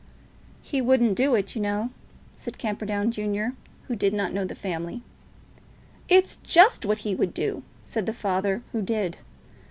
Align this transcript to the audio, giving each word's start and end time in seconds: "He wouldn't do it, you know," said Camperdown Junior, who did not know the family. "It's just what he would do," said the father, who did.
"He 0.63 0.81
wouldn't 0.81 1.13
do 1.13 1.35
it, 1.35 1.55
you 1.55 1.61
know," 1.61 1.91
said 2.33 2.57
Camperdown 2.57 3.11
Junior, 3.11 3.53
who 3.87 3.95
did 3.95 4.15
not 4.15 4.33
know 4.33 4.43
the 4.43 4.55
family. 4.55 5.03
"It's 6.09 6.37
just 6.37 6.87
what 6.87 6.97
he 7.05 7.13
would 7.13 7.35
do," 7.35 7.61
said 7.85 8.07
the 8.07 8.11
father, 8.13 8.63
who 8.71 8.81
did. 8.81 9.19